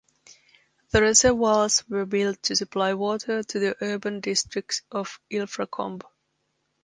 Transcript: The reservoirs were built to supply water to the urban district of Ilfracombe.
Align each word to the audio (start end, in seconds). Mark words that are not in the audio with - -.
The 0.89 0.99
reservoirs 1.03 1.87
were 1.87 2.07
built 2.07 2.41
to 2.41 2.55
supply 2.55 2.95
water 2.95 3.43
to 3.43 3.59
the 3.59 3.75
urban 3.85 4.19
district 4.19 4.81
of 4.91 5.19
Ilfracombe. 5.29 6.01